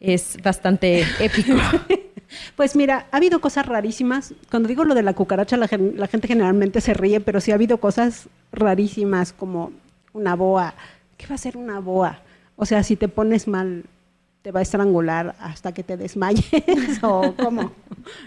[0.00, 1.54] es bastante épico.
[2.56, 4.34] Pues mira, ha habido cosas rarísimas.
[4.50, 7.52] Cuando digo lo de la cucaracha, la, gen- la gente generalmente se ríe, pero sí
[7.52, 9.72] ha habido cosas rarísimas como
[10.12, 10.74] una boa.
[11.16, 12.20] ¿Qué va a ser una boa?
[12.56, 13.84] O sea, si te pones mal,
[14.46, 16.44] te va a estrangular hasta que te desmayes
[17.02, 17.72] o cómo,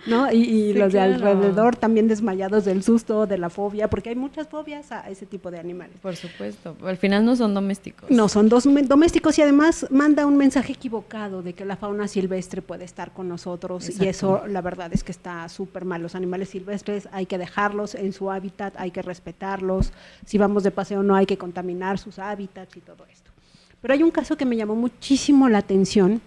[0.06, 0.30] ¿no?
[0.34, 1.14] Y, y Sí, los de claro.
[1.30, 5.50] alrededor también desmayados del susto, de la fobia, porque hay muchas fobias a ese tipo
[5.50, 5.96] de animales.
[6.02, 6.76] Por supuesto.
[6.84, 8.12] Al final no son domésticos.
[8.12, 12.62] No, son dos domésticos y además manda un mensaje equivocado de que la fauna silvestre
[12.62, 16.02] puede estar con nosotros y eso la verdad es que está súper mal.
[16.02, 19.94] Los animales silvestres hay que dejarlos en su hábitat, hay que respetarlos.
[20.26, 23.29] Si vamos de paseo no hay que contaminar sus hábitats y todo esto.
[23.82, 26.22] Pero hay un caso que me llamó muchísimo la atención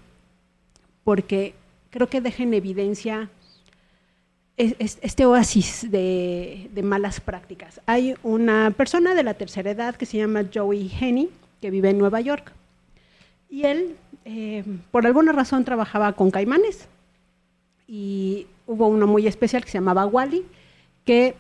[1.05, 1.55] porque
[1.91, 3.29] creo que deja en evidencia
[4.57, 7.81] es- es- este oasis de, de malas prácticas.
[7.87, 11.99] Hay una persona de la tercera edad que se llama Joey Henney, que vive en
[11.99, 12.53] Nueva York.
[13.51, 16.87] Y él, eh, por alguna razón, trabajaba con caimanes.
[17.89, 20.45] Y hubo uno muy especial que se llamaba Wally,
[21.05, 21.35] que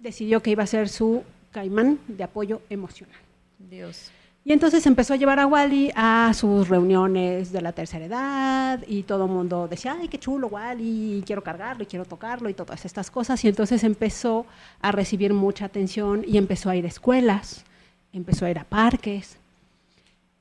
[0.00, 3.16] decidió que iba a ser su caimán de apoyo emocional.
[3.58, 4.10] Dios.
[4.46, 9.02] Y entonces empezó a llevar a Wally a sus reuniones de la tercera edad y
[9.02, 12.84] todo el mundo decía, ay, qué chulo Wally, quiero cargarlo y quiero tocarlo y todas
[12.84, 13.44] estas cosas.
[13.44, 14.46] Y entonces empezó
[14.80, 17.64] a recibir mucha atención y empezó a ir a escuelas,
[18.12, 19.36] empezó a ir a parques.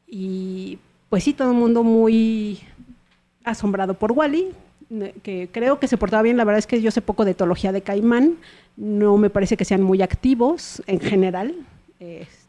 [0.06, 0.78] Y
[1.10, 2.60] pues sí, todo el mundo muy
[3.44, 4.52] asombrado por Wally,
[4.88, 6.38] ne- que creo que se portaba bien.
[6.38, 8.36] La verdad es que yo sé poco de etología de caimán,
[8.78, 11.56] no me parece que sean muy activos en general.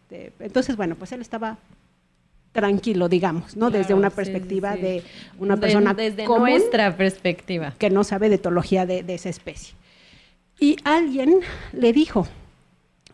[0.08, 1.58] Este, entonces, bueno, pues él estaba
[2.52, 3.70] tranquilo, digamos, ¿no?
[3.70, 4.80] desde una sí, perspectiva sí.
[4.80, 5.02] de
[5.38, 7.74] una De- persona desde común nuestra perspectiva.
[7.78, 9.74] que no sabe de etología de, de esa especie.
[10.58, 11.40] Y alguien
[11.72, 12.26] le dijo,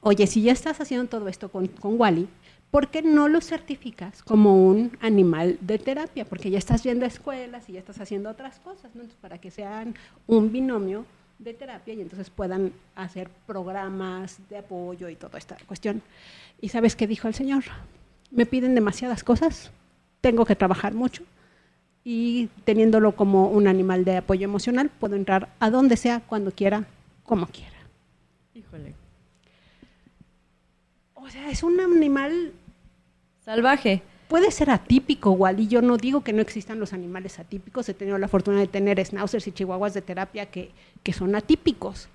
[0.02, 2.28] oye, si ya estás haciendo todo esto con, con Wally,
[2.70, 6.24] ¿por qué no lo certificas como un animal de terapia?
[6.24, 9.00] Porque ya estás yendo a escuelas y ya estás haciendo otras cosas, ¿no?
[9.02, 9.96] Entonces, para que sean
[10.28, 11.04] un binomio
[11.40, 16.00] de terapia y entonces puedan hacer programas de apoyo y toda esta cuestión.
[16.62, 17.64] ¿Y sabes qué dijo el señor?
[18.30, 19.70] Me piden demasiadas cosas,
[20.22, 21.24] tengo que trabajar mucho
[22.04, 26.86] y teniéndolo como un animal de apoyo emocional, puedo entrar a donde sea, cuando quiera,
[27.24, 27.76] como quiera.
[28.54, 28.94] Híjole.
[31.14, 32.52] O sea, es un animal,
[33.44, 34.02] Salvaje.
[34.28, 35.68] puede ser atípico, Wally.
[35.68, 37.88] Yo no digo que no existan los animales atípicos.
[37.88, 40.70] He tenido la fortuna de tener schnauzers y chihuahuas de terapia que,
[41.02, 42.08] que son atípicos.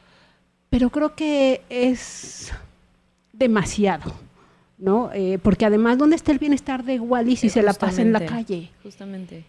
[0.70, 2.52] Pero creo que es
[3.32, 4.14] demasiado,
[4.78, 5.12] ¿no?
[5.14, 8.26] Eh, porque además, ¿dónde está el bienestar de Wally si se la pasa en la
[8.26, 8.70] calle?
[8.84, 9.46] Justamente.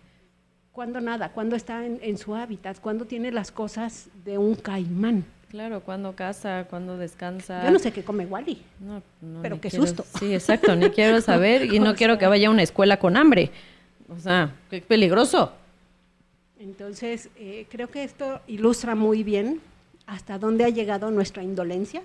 [0.72, 1.30] ¿Cuándo nada?
[1.32, 2.78] ¿Cuándo está en, en su hábitat?
[2.80, 5.24] ¿Cuándo tiene las cosas de un caimán?
[5.50, 7.64] Claro, cuando caza, cuando descansa.
[7.64, 8.62] Yo no sé qué come Wally.
[8.80, 10.04] No, no, Pero qué quiero- susto.
[10.18, 13.50] Sí, exacto, ni quiero saber y no quiero que vaya a una escuela con hambre.
[14.08, 15.52] O sea, qué peligroso.
[16.60, 19.60] Entonces, eh, creo que esto ilustra muy bien
[20.06, 22.02] hasta dónde ha llegado nuestra indolencia,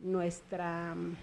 [0.00, 1.14] nuestra mm,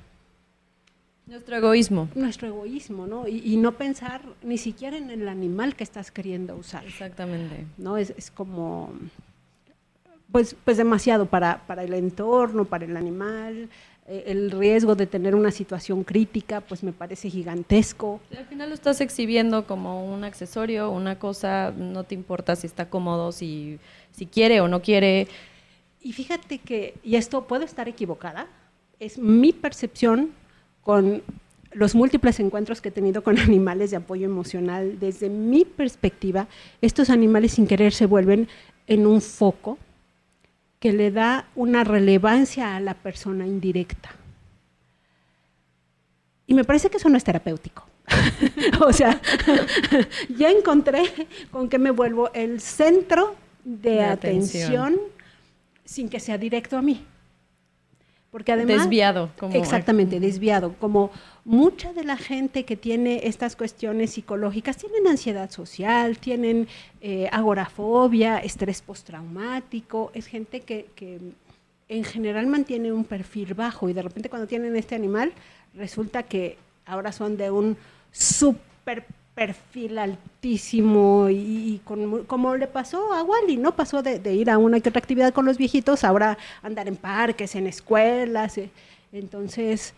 [1.30, 2.10] Nuestro egoísmo.
[2.16, 3.28] Nuestro egoísmo, ¿no?
[3.28, 6.84] Y, no pensar ni siquiera en el animal que estás queriendo usar.
[6.86, 7.68] Exactamente.
[7.78, 7.98] ¿No?
[7.98, 8.92] Es, es como,
[10.32, 13.70] pues, pues demasiado para, para el entorno, para el animal,
[14.08, 18.20] eh, el riesgo de tener una situación crítica, pues me parece gigantesco.
[18.36, 22.90] Al final lo estás exhibiendo como un accesorio, una cosa, no te importa si está
[22.90, 23.78] cómodo, si,
[24.14, 25.28] si quiere o no quiere.
[26.02, 28.48] Y fíjate que, y esto puedo estar equivocada,
[29.00, 30.32] es mi percepción
[30.84, 31.22] con
[31.72, 36.48] los múltiples encuentros que he tenido con animales de apoyo emocional, desde mi perspectiva,
[36.82, 38.48] estos animales sin querer se vuelven
[38.88, 39.78] en un foco
[40.80, 44.12] que le da una relevancia a la persona indirecta.
[46.48, 47.86] Y me parece que eso no es terapéutico.
[48.82, 49.22] o sea,
[50.36, 51.04] ya encontré
[51.52, 54.98] con que me vuelvo el centro de, atención
[55.86, 57.06] sin que sea directo a mí.
[58.32, 58.78] Porque además...
[58.78, 59.32] Desviado.
[59.40, 59.56] Como...
[59.56, 60.76] Exactamente, desviado.
[60.80, 61.12] Como
[61.46, 66.68] mucha de la gente que tiene estas cuestiones psicológicas tienen ansiedad social, tienen
[67.02, 71.20] eh, agorafobia, estrés postraumático, es gente que, que
[71.88, 75.34] en general mantiene un perfil bajo y de repente cuando tienen este animal
[75.74, 77.78] resulta que ahora son de un
[78.12, 79.06] super
[79.40, 83.74] perfil altísimo y, como le pasó a Wally, ¿no?
[83.74, 87.56] Pasó de, ir a una que otra actividad con los viejitos, ahora andar en parques,
[87.56, 88.58] en escuelas.
[88.58, 88.70] Eh.
[89.14, 89.94] Entonces,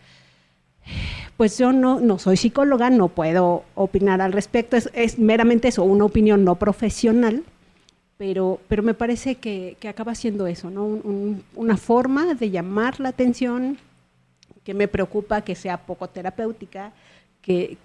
[1.36, 6.04] pues yo no, no soy psicóloga, no puedo opinar al respecto, es, meramente eso, una
[6.04, 7.42] opinión no profesional,
[8.18, 10.84] pero, pero me parece que, acaba siendo eso, ¿no?
[11.56, 13.76] una forma de llamar la atención
[14.62, 16.92] que me preocupa que sea poco terapéutica,
[17.40, 17.76] que,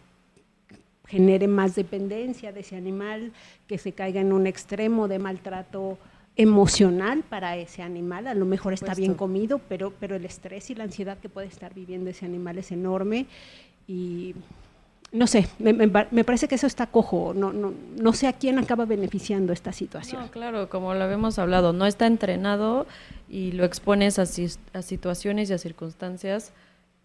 [1.07, 3.31] genere más dependencia de ese animal,
[3.67, 5.97] que se caiga en un extremo de maltrato
[6.35, 8.27] emocional para ese animal.
[8.27, 11.47] A lo mejor está bien comido, pero, pero el estrés y la ansiedad que puede
[11.47, 13.25] estar viviendo ese animal es enorme.
[13.87, 14.35] Y
[15.11, 17.33] no sé, me, parece que eso está cojo.
[17.33, 20.21] No, no, no sé a quién acaba beneficiando esta situación.
[20.21, 22.85] No, claro, como lo habíamos hablado, no está entrenado
[23.29, 24.23] y lo expones a,
[24.73, 26.53] a situaciones y a circunstancias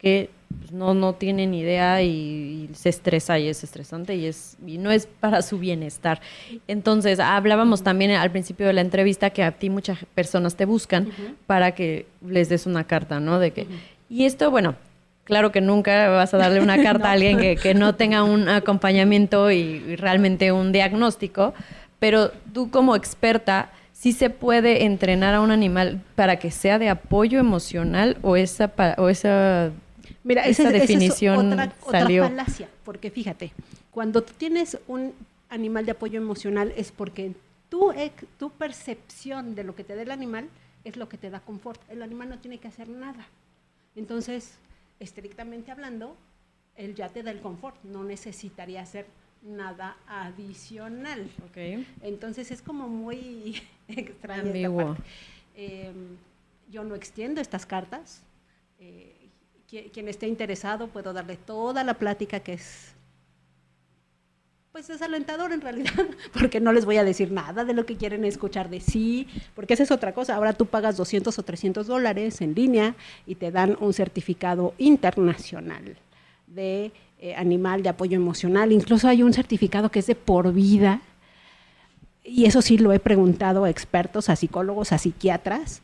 [0.02, 4.78] que pues, no, no tienen idea y, se estresa y es estresante y, es, y
[4.78, 6.20] no es para su bienestar.
[6.68, 11.08] Entonces, hablábamos también al principio de la entrevista que a ti muchas personas te buscan
[11.46, 13.38] para que les des una carta, ¿no?
[13.38, 13.66] De que,
[14.08, 14.74] Y esto, bueno,
[15.24, 18.48] claro que nunca vas a darle una carta a alguien que, que, no tenga un
[18.48, 21.52] acompañamiento y, y realmente un diagnóstico,
[21.98, 26.88] pero tú como experta sí se puede entrenar a un animal para que sea de
[26.88, 29.70] apoyo emocional o esa, o esa
[30.24, 33.52] Mira, esa, definición es otra, falacia, porque fíjate,
[33.90, 35.12] cuando tú tienes un
[35.48, 37.32] animal de apoyo emocional es porque
[37.68, 37.92] tu,
[38.38, 40.48] tu percepción de lo que te da el animal
[40.84, 41.80] es lo que te da confort.
[41.90, 43.26] El animal no tiene que hacer nada.
[43.96, 44.58] Entonces,
[45.00, 46.16] estrictamente hablando,
[46.76, 49.06] él ya te da el confort, no necesitaría hacer
[49.42, 51.28] nada adicional.
[51.50, 51.86] Okay.
[52.02, 54.96] Entonces es como muy extraño.
[55.54, 55.92] Eh,
[56.70, 58.22] yo no extiendo estas cartas.
[58.78, 59.21] Eh,
[59.92, 62.92] quien, esté interesado, puedo darle toda la plática que es
[64.70, 65.92] pues es alentador en realidad,
[66.32, 69.74] porque no les voy a decir nada de lo que quieren escuchar de sí, porque
[69.74, 70.34] esa es otra cosa.
[70.34, 72.94] Ahora tú pagas 200 o 300 dólares en línea
[73.26, 75.98] y te dan un certificado internacional
[76.46, 78.72] de eh, animal de apoyo emocional.
[78.72, 81.02] Incluso hay un certificado que es de por vida,
[82.24, 85.82] y eso sí lo he preguntado a expertos, a psicólogos, a psiquiatras,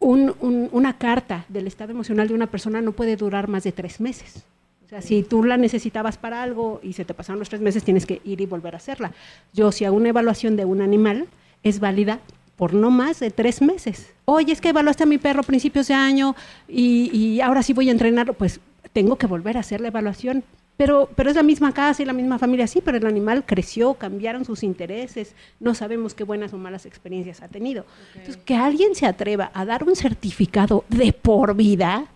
[0.00, 4.44] una carta del estado emocional de una persona no puede durar más de tres meses.
[4.84, 7.84] O sea, si tú la necesitabas para algo y se te pasaron los tres meses,
[7.84, 9.12] tienes que ir y volver a hacerla.
[9.52, 11.28] Yo, si hago una evaluación de un animal,
[11.62, 12.18] es válida
[12.56, 14.12] por no más de tres meses.
[14.24, 16.34] Oye, es que evaluaste a mi perro a principios de año
[16.66, 18.60] y, y ahora sí voy a entrenarlo, pues
[18.92, 20.42] tengo que volver a hacer la evaluación
[20.80, 23.92] pero, pero es la misma casa y la misma familia, sí, pero el animal creció,
[23.92, 27.84] cambiaron sus intereses, no sabemos qué buenas o malas experiencias ha tenido.
[28.14, 32.06] Entonces, que alguien se atreva a dar un certificado de por vida,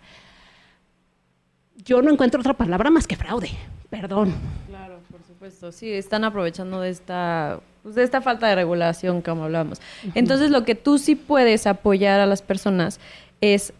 [1.85, 3.51] yo no encuentro otra palabra más que fraude,
[3.91, 4.33] perdón.
[4.67, 9.43] Claro, por supuesto, sí, están aprovechando de esta, pues, de esta falta de regulación, como
[9.43, 9.79] hablábamos.
[10.15, 12.99] Entonces, lo que tú sí puedes apoyar a las personas
[13.41, 13.73] es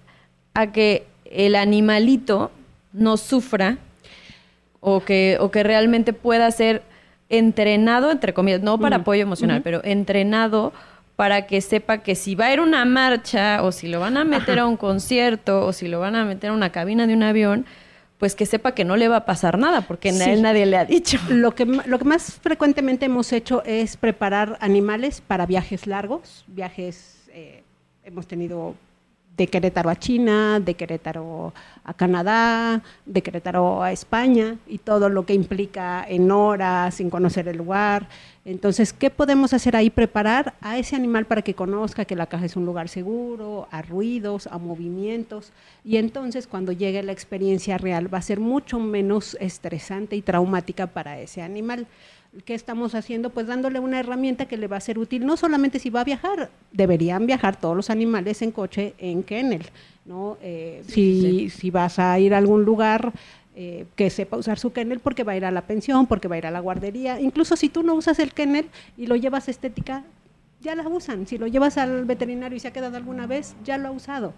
[0.53, 2.51] a que el animalito
[2.93, 3.79] no sufra
[4.87, 6.83] o que, o que realmente pueda ser
[7.27, 10.73] entrenado, entre comillas, no para apoyo emocional, pero entrenado
[11.15, 14.23] para que sepa que si va a ir una marcha o si lo van a
[14.23, 17.23] meter a un concierto o si lo van a meter a una cabina de un
[17.23, 17.65] avión,
[18.19, 20.77] pues que sepa que no le va a pasar nada, porque a él nadie le
[20.77, 21.17] ha dicho.
[21.29, 27.27] Lo que, lo que más frecuentemente hemos hecho es preparar animales para viajes largos, viajes,
[27.33, 27.63] eh,
[28.03, 28.75] hemos tenido
[29.37, 35.25] de Querétaro a China, de Querétaro a Canadá, de Querétaro a España y todo lo
[35.25, 38.07] que implica en horas, sin conocer el lugar.
[38.45, 39.89] Entonces, ¿qué podemos hacer ahí?
[39.89, 43.81] Preparar a ese animal para que conozca que la caja es un lugar seguro, a
[43.81, 45.51] ruidos, a movimientos.
[45.83, 50.87] Y entonces, cuando llegue la experiencia real, va a ser mucho menos estresante y traumática
[50.87, 51.87] para ese animal.
[52.43, 53.29] ¿Qué estamos haciendo?
[53.29, 56.03] Pues dándole una herramienta que le va a ser útil, no solamente si va a
[56.03, 59.65] viajar, deberían viajar todos los animales en coche en kennel,
[60.05, 60.37] ¿no?
[60.41, 63.13] Eh, si, si vas a ir a algún lugar,
[63.57, 66.35] eh, que sepa usar su kennel porque va a ir a la pensión, porque va
[66.35, 67.21] a ir a la guardería.
[67.21, 68.65] Incluso si tú no usas el kennel
[68.97, 70.03] y lo llevas estética,
[70.59, 71.25] ya la usan.
[71.25, 74.33] Si lo llevas al veterinario y se ha quedado alguna vez, ya lo ha usado.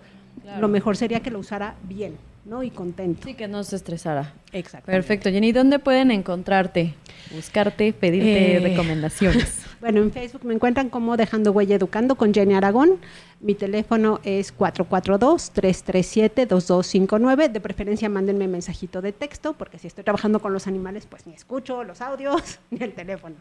[0.59, 2.15] Lo mejor sería que lo usara bien,
[2.47, 2.63] ¿no?
[2.63, 3.27] Y contento.
[3.27, 4.33] Sí, que no se estresara.
[4.53, 4.91] Exacto.
[4.91, 5.29] Perfecto.
[5.29, 6.93] Jenny, ¿dónde pueden encontrarte?
[7.35, 9.63] Buscarte, pedirte Eh, recomendaciones.
[9.79, 12.97] Bueno, en Facebook me encuentran como Dejando Huella Educando con Jenny Aragón.
[13.41, 17.51] Mi teléfono es 442-337-2259.
[17.51, 21.33] De preferencia, mándenme mensajito de texto, porque si estoy trabajando con los animales, pues ni
[21.33, 23.35] escucho los audios ni el teléfono.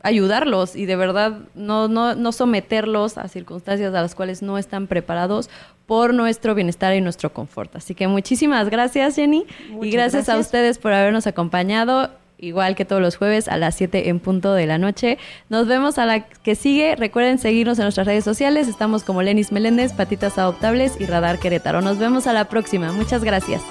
[0.04, 4.88] ayudarlos y de verdad no, no, no someterlos a circunstancias a las cuales no están
[4.88, 5.50] preparados
[5.86, 7.76] por nuestro bienestar y nuestro confort.
[7.76, 9.46] Así que muchísimas gracias Jenny
[9.82, 12.12] y gracias, a ustedes por habernos acompañado.
[12.40, 15.18] Igual que todos los jueves a las 7 en punto de la noche.
[15.50, 16.96] Nos vemos a la que sigue.
[16.96, 18.68] Recuerden seguirnos en nuestras redes sociales.
[18.68, 21.82] Estamos como Lenis Meléndez, Patitas Adoptables y Radar Querétaro.
[21.82, 22.92] Nos vemos a la próxima.
[22.92, 23.62] Muchas gracias.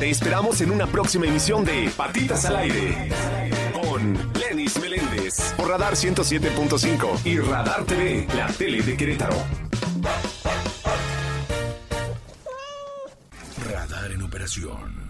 [0.00, 3.08] Te esperamos en una próxima emisión de Patitas al Aire.
[3.72, 5.54] Con Lenis Meléndez.
[5.56, 9.36] Por Radar 107.5 y Radar TV, la tele de Querétaro.
[14.10, 15.01] En operación.